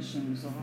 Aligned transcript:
Fechem 0.00 0.32
os 0.32 0.44
olhos. 0.46 0.56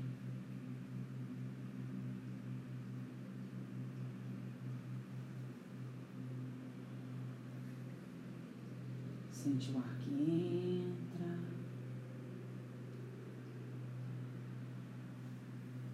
Sente 9.31 9.71
o 9.71 9.77
ar 9.77 9.97
que 9.99 10.13
entra, 10.13 11.39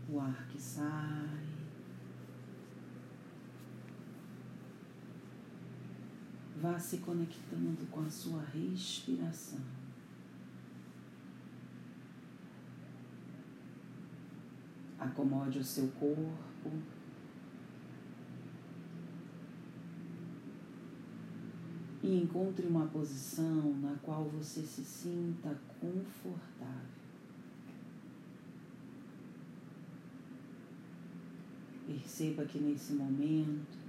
o 0.10 0.20
ar 0.20 0.48
que 0.48 0.60
sai. 0.60 1.57
Vá 6.68 6.78
se 6.78 6.98
conectando 6.98 7.90
com 7.90 8.02
a 8.02 8.10
sua 8.10 8.44
respiração. 8.54 9.62
Acomode 15.00 15.60
o 15.60 15.64
seu 15.64 15.88
corpo. 15.92 16.72
E 22.04 22.22
encontre 22.22 22.68
uma 22.68 22.86
posição 22.88 23.74
na 23.80 23.96
qual 24.04 24.26
você 24.26 24.62
se 24.62 24.84
sinta 24.84 25.58
confortável. 25.80 26.98
Perceba 31.86 32.44
que 32.44 32.60
nesse 32.60 32.92
momento 32.92 33.87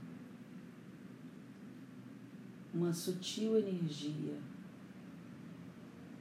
uma 2.79 2.93
sutil 2.93 3.59
energia 3.59 4.39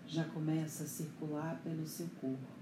já 0.07 0.23
começa 0.23 0.85
a 0.85 0.87
circular 0.87 1.61
pelo 1.63 1.85
seu 1.85 2.07
corpo. 2.19 2.57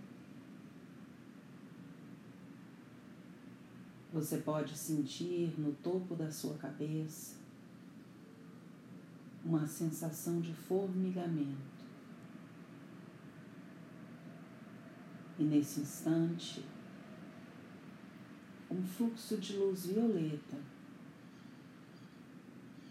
Você 4.11 4.39
pode 4.39 4.77
sentir 4.77 5.57
no 5.57 5.71
topo 5.75 6.13
da 6.13 6.29
sua 6.29 6.55
cabeça 6.55 7.38
uma 9.45 9.66
sensação 9.66 10.41
de 10.41 10.53
formigamento. 10.53 11.85
E 15.39 15.43
nesse 15.43 15.79
instante, 15.79 16.66
um 18.69 18.83
fluxo 18.83 19.38
de 19.38 19.55
luz 19.55 19.85
violeta 19.85 20.74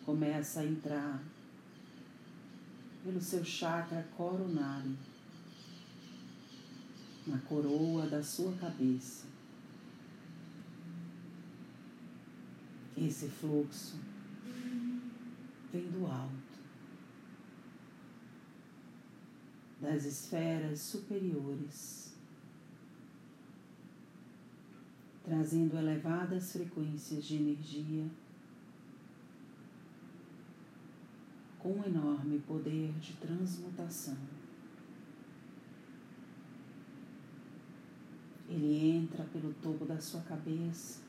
começa 0.04 0.60
a 0.60 0.66
entrar 0.66 1.22
pelo 3.02 3.20
seu 3.20 3.44
chakra 3.44 4.06
coronário, 4.16 4.96
na 7.26 7.38
coroa 7.38 8.06
da 8.06 8.22
sua 8.22 8.52
cabeça. 8.56 9.26
Esse 12.96 13.28
fluxo 13.28 13.98
vem 15.72 15.90
do 15.90 16.06
alto, 16.06 16.32
das 19.80 20.04
esferas 20.04 20.80
superiores, 20.80 22.14
trazendo 25.24 25.76
elevadas 25.76 26.52
frequências 26.52 27.24
de 27.24 27.36
energia 27.36 28.06
com 31.63 31.63
um 31.74 31.84
enorme 31.84 32.38
poder 32.40 32.92
de 33.00 33.14
transmutação. 33.14 34.16
Ele 38.48 38.96
entra 38.96 39.24
pelo 39.24 39.52
topo 39.54 39.84
da 39.84 39.98
sua 40.00 40.20
cabeça 40.20 41.02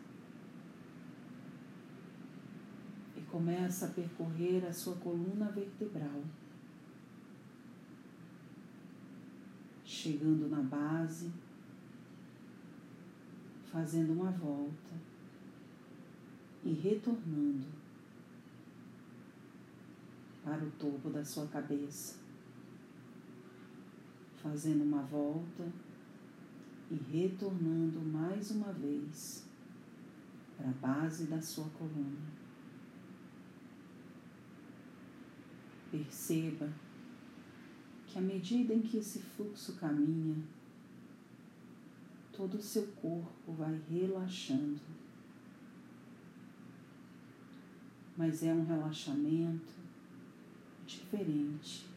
e 3.15 3.21
começa 3.21 3.85
a 3.85 3.89
percorrer 3.89 4.65
a 4.65 4.73
sua 4.73 4.95
coluna 4.95 5.51
vertebral, 5.51 6.23
chegando 9.83 10.49
na 10.49 10.61
base, 10.61 11.31
fazendo 13.71 14.13
uma 14.13 14.31
volta 14.31 14.95
e 16.63 16.73
retornando 16.73 17.84
para 20.45 20.63
o 20.63 20.69
topo 20.71 21.09
da 21.09 21.25
sua 21.25 21.47
cabeça, 21.47 22.19
fazendo 24.37 24.83
uma 24.83 25.01
volta 25.01 25.67
e 26.91 26.93
retornando 26.93 27.99
mais 27.99 28.51
uma 28.51 28.71
vez 28.71 29.43
para 30.55 30.69
a 30.69 30.73
base 30.73 31.25
da 31.25 31.41
sua 31.41 31.67
coluna. 31.69 32.35
Perceba 35.89 36.71
que 38.05 38.19
à 38.19 38.21
medida 38.21 38.71
em 38.71 38.83
que 38.83 38.97
esse 38.97 39.19
fluxo 39.19 39.75
caminha, 39.77 40.37
todo 42.31 42.57
o 42.57 42.61
seu 42.61 42.85
corpo 43.01 43.51
vai 43.53 43.81
relaxando. 43.89 44.79
Mas 48.15 48.43
é 48.43 48.53
um 48.53 48.63
relaxamento 48.63 49.84
diferente. 51.15 51.87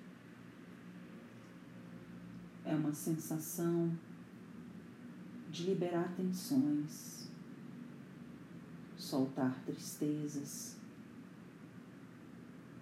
É 2.65 2.75
uma 2.75 2.93
sensação 2.93 3.97
de 5.51 5.65
liberar 5.65 6.15
tensões, 6.15 7.29
soltar 8.97 9.59
tristezas, 9.65 10.77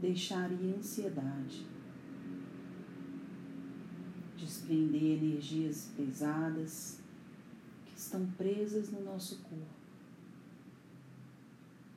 deixar 0.01 0.51
ir 0.51 0.75
ansiedade, 0.77 1.67
desprender 4.37 5.23
energias 5.23 5.93
pesadas 5.97 7.01
que 7.87 7.97
estão 7.97 8.27
presas 8.33 8.91
no 8.91 9.05
nosso 9.05 9.39
corpo, 9.39 9.65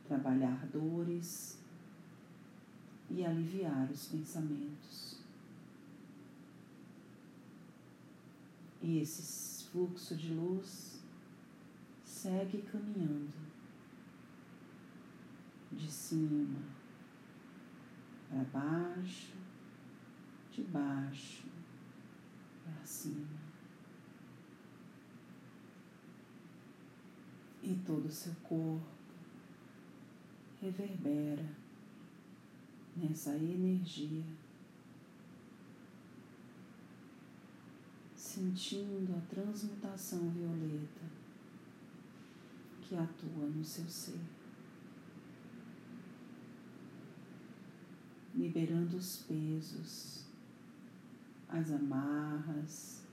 trabalhar 0.08 0.68
dores 0.68 1.59
e 3.10 3.26
aliviar 3.26 3.90
os 3.92 4.08
pensamentos. 4.08 5.20
E 8.82 9.00
esse 9.00 9.66
fluxo 9.66 10.16
de 10.16 10.34
luz 10.34 11.02
segue 12.04 12.62
caminhando 12.62 13.34
de 15.72 15.92
cima 15.92 16.60
para 18.30 18.44
baixo, 18.46 19.36
de 20.52 20.64
baixo 20.64 21.46
para 22.64 22.86
cima. 22.86 23.40
E 27.62 27.76
todo 27.86 28.06
o 28.06 28.12
seu 28.12 28.34
corpo 28.44 28.88
reverbera 30.62 31.46
nessa 33.00 33.36
energia, 33.36 34.24
sentindo 38.16 39.16
a 39.16 39.22
transmutação 39.34 40.30
violeta 40.32 41.06
que 42.82 42.96
atua 42.96 43.48
no 43.48 43.64
seu 43.64 43.88
ser, 43.88 44.20
liberando 48.36 48.98
os 48.98 49.24
pesos, 49.24 50.26
as 51.48 51.72
amarras, 51.72 53.04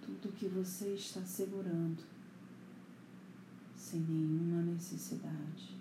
tudo 0.00 0.32
que 0.32 0.48
você 0.48 0.94
está 0.94 1.22
segurando 1.22 2.02
sem 3.76 4.00
nenhuma 4.00 4.62
necessidade. 4.62 5.80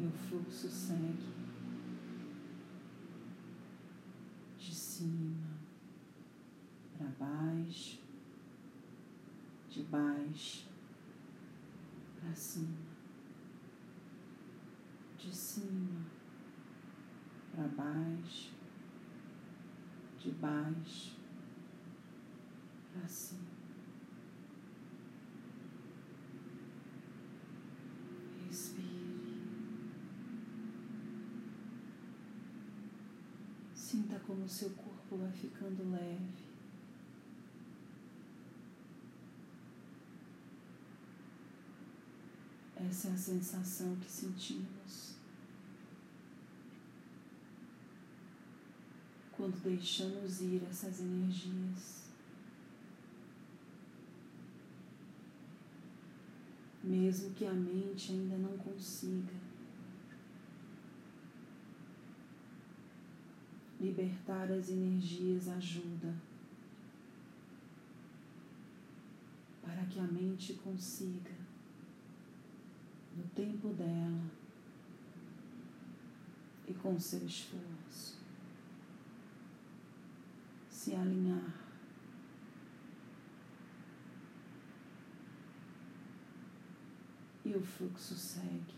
e 0.00 0.06
o 0.06 0.10
fluxo 0.30 0.70
segue 0.70 1.28
de 4.56 4.72
cima 4.72 5.58
para 6.96 7.08
baixo, 7.18 7.98
de 9.68 9.82
baixo 9.82 10.68
para 12.20 12.32
cima, 12.36 12.78
de 15.18 15.34
cima 15.34 16.06
para 17.52 17.66
baixo, 17.66 18.52
de 20.20 20.30
baixo 20.30 21.16
para 22.92 23.08
cima, 23.08 23.59
Sinta 33.90 34.20
como 34.20 34.48
seu 34.48 34.70
corpo 34.70 35.16
vai 35.16 35.32
ficando 35.32 35.90
leve. 35.90 36.44
Essa 42.76 43.08
é 43.08 43.12
a 43.12 43.16
sensação 43.16 43.96
que 43.96 44.08
sentimos 44.08 45.16
quando 49.32 49.60
deixamos 49.60 50.40
ir 50.40 50.62
essas 50.70 51.00
energias. 51.00 52.04
Mesmo 56.84 57.34
que 57.34 57.44
a 57.44 57.52
mente 57.52 58.12
ainda 58.12 58.38
não 58.38 58.56
consiga 58.56 59.49
libertar 63.80 64.52
as 64.52 64.68
energias 64.68 65.48
ajuda 65.48 66.14
para 69.62 69.84
que 69.86 69.98
a 69.98 70.04
mente 70.04 70.54
consiga 70.54 71.32
no 73.16 73.24
tempo 73.34 73.68
dela 73.70 74.30
e 76.68 76.74
com 76.74 76.98
seu 76.98 77.24
esforço. 77.26 78.18
Se 80.68 80.94
alinhar. 80.94 81.54
E 87.44 87.54
o 87.54 87.60
fluxo 87.60 88.14
segue 88.14 88.74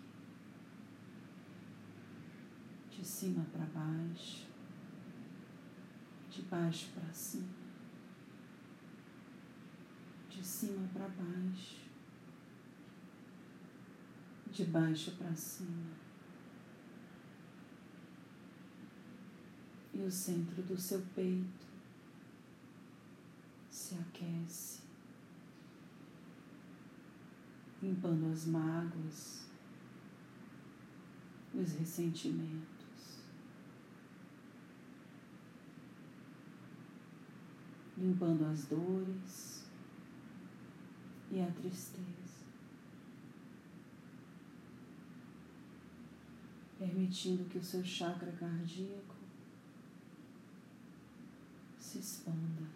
de 2.91 3.05
cima 3.05 3.45
para 3.53 3.67
baixo, 3.67 4.47
de 6.33 6.41
baixo 6.43 6.89
para 6.95 7.13
cima, 7.13 7.53
de 10.31 10.43
cima 10.43 10.89
para 10.95 11.07
baixo. 11.09 11.83
De 14.51 14.65
baixo 14.65 15.13
para 15.13 15.35
cima. 15.35 15.93
E 19.93 20.01
o 20.01 20.11
centro 20.11 20.63
do 20.63 20.79
seu 20.79 21.03
peito 21.15 21.67
se 23.71 23.95
aquece, 23.97 24.81
limpando 27.83 28.33
as 28.33 28.47
mágoas, 28.47 29.47
os 31.55 31.73
ressentimentos, 31.73 32.72
limpando 38.03 38.45
as 38.47 38.67
dores 38.67 39.65
e 41.31 41.41
a 41.41 41.47
tristeza. 41.53 42.23
permitindo 46.83 47.45
que 47.45 47.59
o 47.59 47.63
seu 47.63 47.85
chakra 47.85 48.33
cardíaco 48.33 49.15
se 51.79 52.01
expanda 52.01 52.69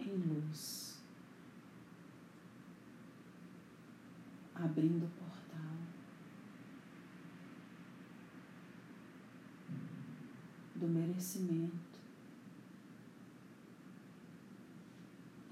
em 0.00 0.16
luz, 0.16 1.00
abrindo 4.56 5.06
o 5.06 5.10
portal 5.10 5.76
do 10.74 10.88
merecimento 10.88 12.00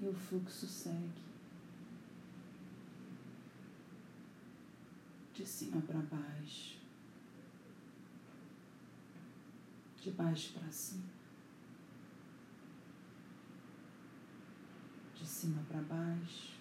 o 0.11 0.15
fluxo 0.15 0.67
segue. 0.67 1.31
de 5.41 5.47
cima 5.47 5.81
para 5.81 5.99
baixo, 6.01 6.77
de 9.99 10.11
baixo 10.11 10.53
para 10.53 10.71
cima, 10.71 11.09
de 15.15 15.25
cima 15.25 15.63
para 15.67 15.81
baixo, 15.81 16.59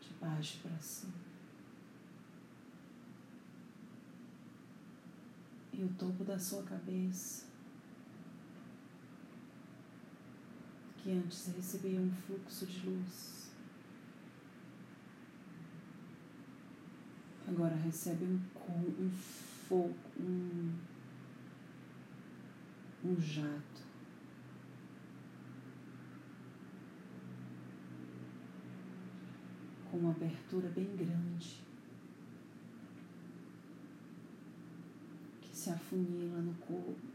de 0.00 0.14
baixo 0.20 0.60
para 0.62 0.78
cima. 0.78 1.26
E 5.72 5.82
o 5.82 5.88
topo 5.94 6.22
da 6.22 6.38
sua 6.38 6.62
cabeça, 6.62 7.46
que 11.06 11.12
antes 11.12 11.46
recebia 11.54 12.00
um 12.00 12.10
fluxo 12.10 12.66
de 12.66 12.90
luz. 12.90 13.48
Agora 17.46 17.76
recebe 17.76 18.24
um, 18.24 18.40
um 18.98 19.10
fogo, 19.68 19.94
um, 20.18 20.74
um 23.04 23.20
jato. 23.20 23.86
Com 29.88 29.98
uma 29.98 30.10
abertura 30.10 30.68
bem 30.70 30.96
grande. 30.96 31.62
Que 35.40 35.56
se 35.56 35.70
afunila 35.70 36.40
no 36.40 36.56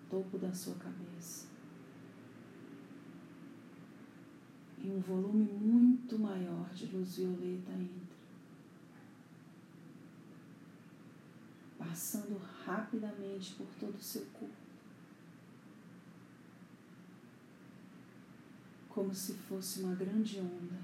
topo 0.10 0.38
da 0.38 0.54
sua 0.54 0.76
cabeça. 0.76 1.52
E 4.81 4.81
um 4.92 5.00
volume 5.00 5.46
muito 5.46 6.20
maior 6.20 6.70
de 6.74 6.86
luz 6.88 7.18
violeta 7.18 7.72
entra. 7.72 8.12
passando 11.92 12.40
rapidamente 12.66 13.56
por 13.56 13.68
todo 13.80 13.96
o 13.96 14.02
seu 14.02 14.26
corpo, 14.28 14.56
como 18.88 19.14
se 19.14 19.34
fosse 19.34 19.82
uma 19.82 19.96
grande 19.96 20.40
onda 20.40 20.80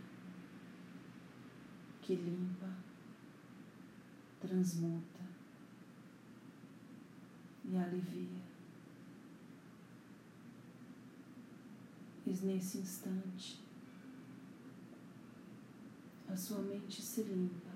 que 2.02 2.14
limpa, 2.14 2.70
transmuta 4.42 5.24
e 7.64 7.78
alivia. 7.78 8.42
E 12.26 12.32
nesse 12.46 12.80
instante, 12.80 13.67
a 16.38 16.40
sua 16.40 16.60
mente 16.60 17.02
se 17.02 17.24
limpa. 17.24 17.72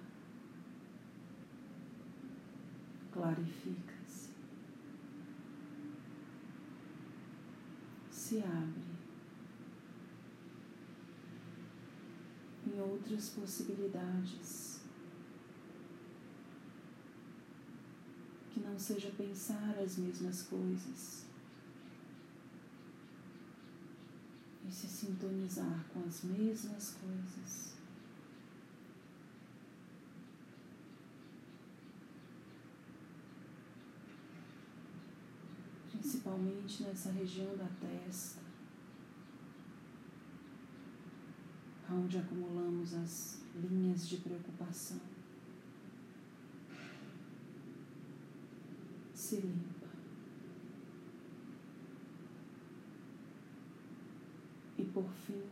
Clarifica-se, 3.11 4.29
se 8.11 8.37
abre. 8.37 8.91
Em 12.67 12.79
outras 12.79 13.29
possibilidades. 13.29 14.79
Que 18.51 18.59
não 18.59 18.77
seja 18.77 19.09
pensar 19.17 19.75
as 19.79 19.97
mesmas 19.97 20.43
coisas. 20.43 21.25
E 24.63 24.71
se 24.71 24.87
sintonizar 24.87 25.83
com 25.91 26.03
as 26.05 26.23
mesmas 26.23 26.91
coisas. 27.01 27.80
Principalmente 36.31 36.83
nessa 36.83 37.11
região 37.11 37.57
da 37.57 37.67
testa, 37.79 38.39
onde 41.91 42.17
acumulamos 42.17 42.93
as 42.93 43.41
linhas 43.55 44.07
de 44.07 44.17
preocupação. 44.17 45.01
Se 49.13 49.35
limpa. 49.37 49.87
E 54.77 54.85
por 54.85 55.09
fim, 55.25 55.43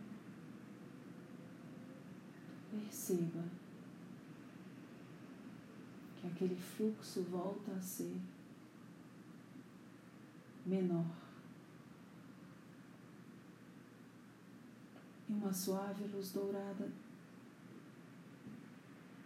perceba 2.71 3.43
que 6.15 6.27
aquele 6.27 6.55
fluxo 6.55 7.23
volta 7.23 7.73
a 7.73 7.81
ser 7.81 8.15
menor 10.69 11.05
e 15.27 15.33
uma 15.33 15.51
suave 15.51 16.05
luz 16.05 16.31
dourada, 16.31 16.91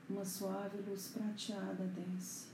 uma 0.10 0.26
suave 0.26 0.78
luz 0.82 1.10
prateada 1.10 1.86
desce. 1.86 2.48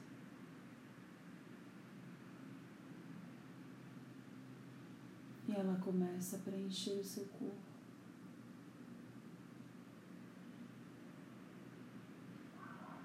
E 5.48 5.52
ela 5.52 5.80
começa 5.80 6.36
a 6.36 6.40
preencher 6.40 7.00
o 7.00 7.04
seu 7.04 7.26
corpo. 7.26 7.70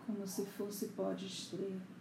como 0.07 0.27
se 0.27 0.47
fosse 0.47 0.89
pó 0.89 1.13
de 1.13 1.27
estrela. 1.27 1.94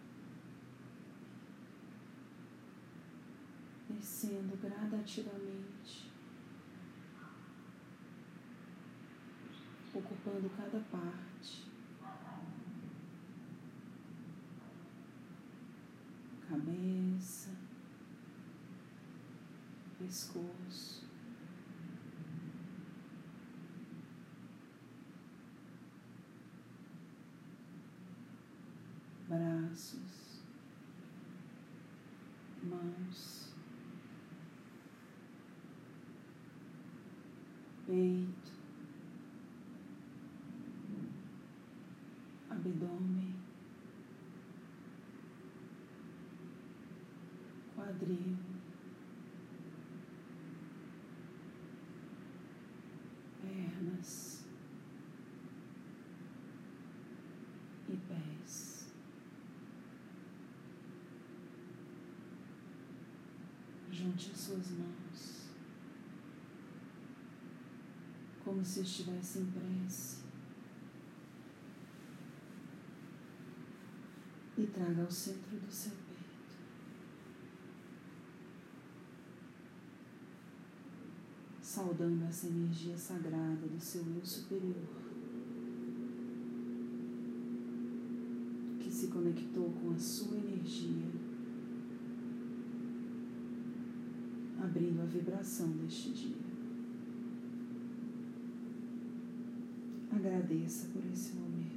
Descendo 3.96 4.58
gradativamente. 4.58 6.12
Ocupando 9.94 10.50
cada 10.58 10.80
parte. 10.80 11.72
Cabeça 16.50 17.64
pescoço. 20.04 21.04
Braços, 29.28 30.44
mãos, 32.62 33.43
peito, 37.86 38.52
abdômen, 42.50 43.36
quadril. 47.76 48.54
e 57.94 57.98
pés. 57.98 58.88
Junte 63.92 64.32
as 64.32 64.38
suas 64.38 64.72
mãos, 64.72 65.43
como 68.54 68.64
se 68.64 68.82
estivesse 68.82 69.40
em 69.40 69.46
prece, 69.46 70.18
e 74.56 74.68
traga 74.68 75.02
ao 75.02 75.10
centro 75.10 75.58
do 75.58 75.72
seu 75.72 75.92
peito. 75.92 76.04
saudando 81.62 82.24
essa 82.26 82.46
energia 82.46 82.96
sagrada 82.96 83.66
do 83.66 83.80
seu 83.80 84.06
eu 84.16 84.24
superior, 84.24 84.76
que 88.80 88.92
se 88.92 89.08
conectou 89.08 89.72
com 89.72 89.90
a 89.90 89.98
sua 89.98 90.38
energia, 90.38 91.10
abrindo 94.62 95.02
a 95.02 95.06
vibração 95.06 95.72
deste 95.72 96.12
dia. 96.12 96.53
Agradeça 100.26 100.88
por 100.94 101.04
esse 101.12 101.36
momento. 101.36 101.74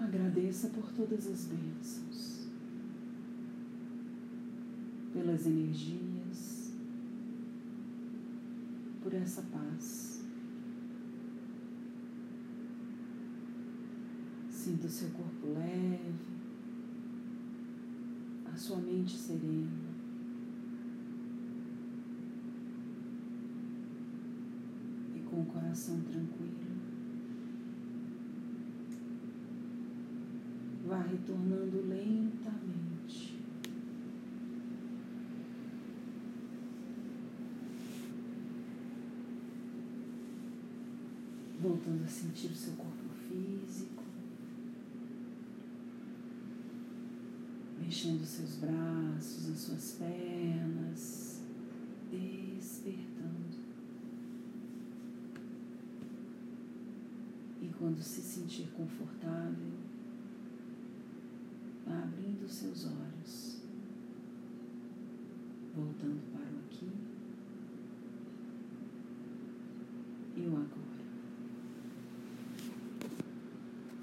Agradeça 0.00 0.68
por 0.68 0.90
todas 0.92 1.26
as 1.26 1.46
bênçãos 1.46 2.36
pelas 5.16 5.46
energias, 5.46 6.72
por 9.02 9.14
essa 9.14 9.40
paz. 9.42 10.22
Sinta 14.50 14.86
o 14.86 14.90
seu 14.90 15.08
corpo 15.10 15.54
leve, 15.54 16.12
a 18.52 18.56
sua 18.56 18.76
mente 18.76 19.16
serena. 19.16 19.86
E 25.14 25.20
com 25.36 25.42
o 25.42 25.44
coração 25.44 26.00
tranquilo. 26.00 26.56
Vá 30.86 31.02
retornando 31.02 31.86
lentamente 31.86 33.36
voltando 41.60 42.04
a 42.04 42.08
sentir 42.08 42.46
o 42.46 42.54
seu 42.54 42.72
corpo 42.74 43.08
físico, 43.28 44.04
mexendo 47.78 48.24
seus 48.24 48.56
braços, 48.56 49.50
as 49.50 49.58
suas 49.58 49.96
pernas, 49.98 51.42
despertando. 52.10 53.56
E 57.60 57.65
quando 57.78 58.02
se 58.02 58.20
sentir 58.20 58.68
confortável, 58.72 59.72
vá 61.86 62.02
abrindo 62.02 62.48
seus 62.48 62.86
olhos, 62.86 63.60
voltando 65.74 66.20
para 66.32 66.40
o 66.40 66.58
aqui 66.60 66.90
e 70.36 70.40
o 70.46 70.56
agora. 70.56 70.95